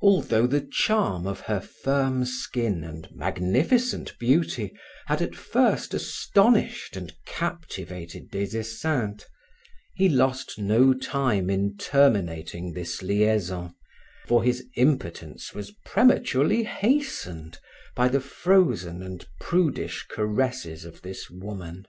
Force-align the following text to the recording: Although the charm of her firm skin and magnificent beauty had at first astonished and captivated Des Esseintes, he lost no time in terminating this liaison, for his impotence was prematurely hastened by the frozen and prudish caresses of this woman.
Although 0.00 0.46
the 0.46 0.60
charm 0.60 1.26
of 1.26 1.40
her 1.40 1.58
firm 1.60 2.24
skin 2.24 2.84
and 2.84 3.08
magnificent 3.10 4.16
beauty 4.16 4.72
had 5.06 5.20
at 5.20 5.34
first 5.34 5.92
astonished 5.92 6.96
and 6.96 7.12
captivated 7.26 8.30
Des 8.30 8.56
Esseintes, 8.56 9.26
he 9.96 10.08
lost 10.08 10.56
no 10.56 10.94
time 10.94 11.50
in 11.50 11.76
terminating 11.76 12.74
this 12.74 13.02
liaison, 13.02 13.74
for 14.28 14.44
his 14.44 14.64
impotence 14.76 15.52
was 15.52 15.72
prematurely 15.84 16.62
hastened 16.62 17.58
by 17.96 18.06
the 18.06 18.20
frozen 18.20 19.02
and 19.02 19.26
prudish 19.40 20.06
caresses 20.08 20.84
of 20.84 21.02
this 21.02 21.28
woman. 21.28 21.86